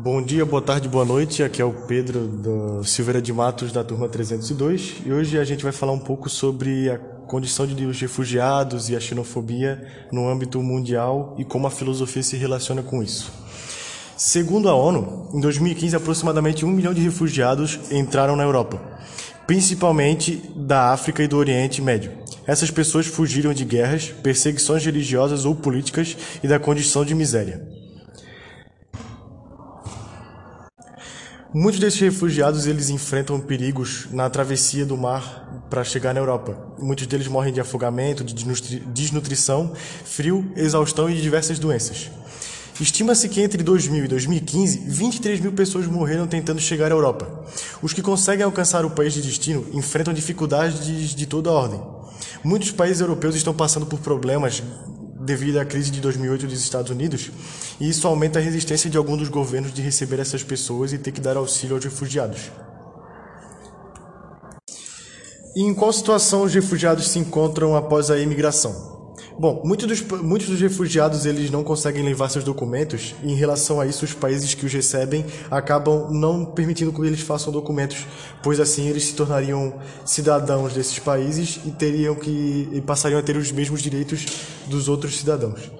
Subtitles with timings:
[0.00, 1.42] Bom dia, boa tarde, boa noite.
[1.42, 5.64] Aqui é o Pedro do Silveira de Matos da turma 302 e hoje a gente
[5.64, 10.62] vai falar um pouco sobre a condição de os refugiados e a xenofobia no âmbito
[10.62, 13.32] mundial e como a filosofia se relaciona com isso.
[14.16, 18.80] Segundo a ONU, em 2015 aproximadamente um milhão de refugiados entraram na Europa,
[19.48, 22.12] principalmente da África e do Oriente Médio.
[22.46, 27.77] Essas pessoas fugiram de guerras, perseguições religiosas ou políticas e da condição de miséria.
[31.52, 36.54] Muitos desses refugiados eles enfrentam perigos na travessia do mar para chegar na Europa.
[36.78, 38.34] Muitos deles morrem de afogamento, de
[38.84, 39.72] desnutrição,
[40.04, 42.10] frio, exaustão e diversas doenças.
[42.78, 47.46] Estima-se que entre 2000 e 2015, 23 mil pessoas morreram tentando chegar à Europa.
[47.80, 51.80] Os que conseguem alcançar o país de destino enfrentam dificuldades de toda ordem.
[52.44, 54.62] Muitos países europeus estão passando por problemas
[55.28, 57.30] devido à crise de 2008 dos Estados Unidos,
[57.78, 61.12] e isso aumenta a resistência de alguns dos governos de receber essas pessoas e ter
[61.12, 62.50] que dar auxílio aos refugiados.
[65.54, 68.97] E em qual situação os refugiados se encontram após a imigração?
[69.38, 73.80] Bom, muitos dos, muitos dos refugiados eles não conseguem levar seus documentos e em relação
[73.80, 78.04] a isso os países que os recebem acabam não permitindo que eles façam documentos,
[78.42, 83.36] pois assim eles se tornariam cidadãos desses países e teriam que e passariam a ter
[83.36, 84.26] os mesmos direitos
[84.66, 85.70] dos outros cidadãos.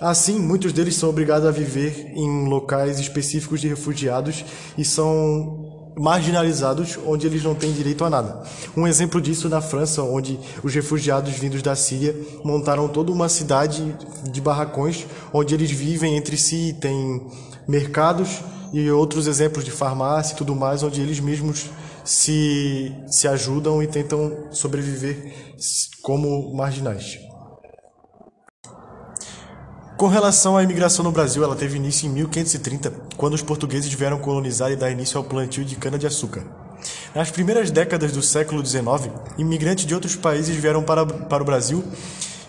[0.00, 4.44] Assim, muitos deles são obrigados a viver em locais específicos de refugiados
[4.76, 8.42] e são marginalizados, onde eles não têm direito a nada.
[8.76, 12.14] Um exemplo disso na França, onde os refugiados vindos da Síria
[12.44, 13.96] montaram toda uma cidade
[14.30, 17.22] de barracões, onde eles vivem entre si, tem
[17.66, 18.40] mercados
[18.72, 21.66] e outros exemplos de farmácia e tudo mais, onde eles mesmos
[22.04, 25.32] se, se ajudam e tentam sobreviver
[26.02, 27.18] como marginais.
[29.96, 34.18] Com relação à imigração no Brasil, ela teve início em 1530, quando os portugueses vieram
[34.18, 36.42] colonizar e dar início ao plantio de cana-de-açúcar.
[37.14, 41.84] Nas primeiras décadas do século XIX, imigrantes de outros países vieram para, para o Brasil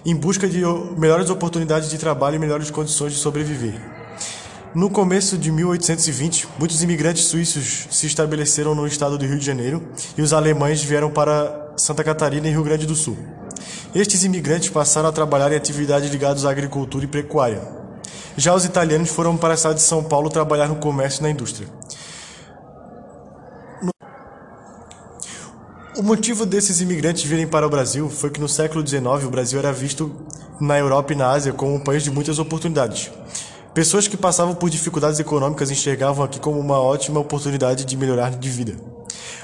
[0.04, 0.62] em busca de
[0.98, 3.80] melhores oportunidades de trabalho e melhores condições de sobreviver.
[4.74, 9.88] No começo de 1820, muitos imigrantes suíços se estabeleceram no estado do Rio de Janeiro
[10.18, 13.18] e os alemães vieram para Santa Catarina e Rio Grande do Sul.
[13.96, 17.62] Estes imigrantes passaram a trabalhar em atividades ligadas à agricultura e pecuária.
[18.36, 21.30] Já os italianos foram para a cidade de São Paulo trabalhar no comércio e na
[21.30, 21.66] indústria.
[25.98, 29.60] O motivo desses imigrantes virem para o Brasil foi que no século XIX o Brasil
[29.60, 30.14] era visto
[30.60, 33.10] na Europa e na Ásia como um país de muitas oportunidades.
[33.74, 38.50] Pessoas que passavam por dificuldades econômicas enxergavam aqui como uma ótima oportunidade de melhorar de
[38.50, 38.95] vida.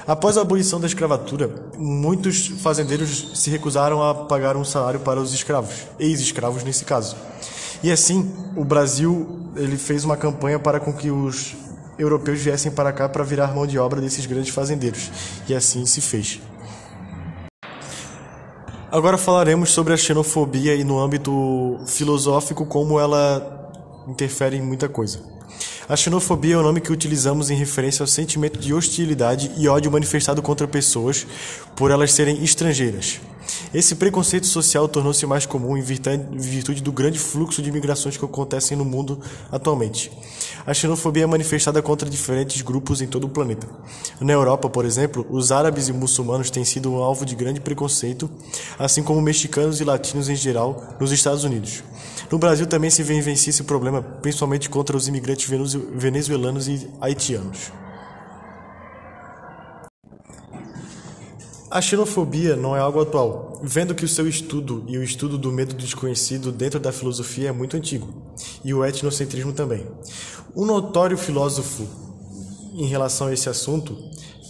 [0.06, 5.32] Após a abolição da escravatura, muitos fazendeiros se recusaram a pagar um salário para os
[5.32, 7.16] escravos, ex-escravos nesse caso.
[7.82, 11.54] E assim, o Brasil ele fez uma campanha para com que os
[11.98, 15.10] europeus viessem para cá para virar mão de obra desses grandes fazendeiros.
[15.48, 16.40] E assim se fez.
[18.90, 23.72] Agora falaremos sobre a xenofobia e no âmbito filosófico como ela
[24.06, 25.20] interfere em muita coisa.
[25.88, 29.90] A xenofobia é o nome que utilizamos em referência ao sentimento de hostilidade e ódio
[29.90, 31.26] manifestado contra pessoas
[31.74, 33.20] por elas serem estrangeiras.
[33.74, 38.76] Esse preconceito social tornou-se mais comum em virtude do grande fluxo de imigrações que acontecem
[38.76, 39.20] no mundo
[39.50, 40.12] atualmente.
[40.64, 43.66] A xenofobia é manifestada contra diferentes grupos em todo o planeta.
[44.20, 48.30] Na Europa, por exemplo, os árabes e muçulmanos têm sido um alvo de grande preconceito,
[48.78, 51.82] assim como mexicanos e latinos em geral nos Estados Unidos.
[52.30, 55.50] No Brasil também se vivencia esse problema, principalmente contra os imigrantes
[55.94, 57.81] venezuelanos e haitianos.
[61.74, 65.50] A xenofobia não é algo atual, vendo que o seu estudo e o estudo do
[65.50, 68.12] medo do desconhecido dentro da filosofia é muito antigo,
[68.62, 69.86] e o etnocentrismo também.
[70.54, 71.88] Um notório filósofo
[72.74, 73.96] em relação a esse assunto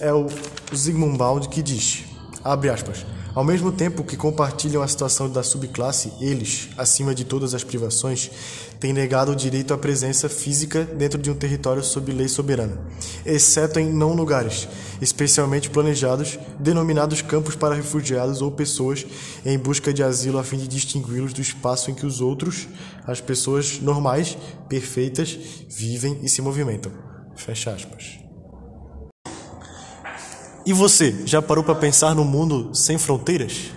[0.01, 0.27] é o
[0.75, 2.07] Zygmunt Bauman que diz,
[2.45, 3.05] abre aspas,
[3.35, 8.31] ao mesmo tempo que compartilham a situação da subclasse, eles, acima de todas as privações,
[8.79, 12.79] têm negado o direito à presença física dentro de um território sob lei soberana,
[13.25, 14.69] exceto em não lugares,
[15.01, 19.07] especialmente planejados, denominados campos para refugiados ou pessoas
[19.47, 22.69] em busca de asilo a fim de distingui-los do espaço em que os outros,
[23.07, 24.37] as pessoas normais,
[24.69, 25.39] perfeitas,
[25.71, 26.93] vivem e se movimentam.
[27.35, 28.23] Fecha aspas.
[30.65, 33.73] E você, já parou para pensar no mundo sem fronteiras?